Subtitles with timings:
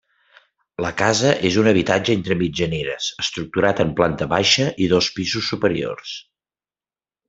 [0.85, 6.21] La casa és un habitatge entre mitjaneres estructurat en planta baixa i dos pisos superiors.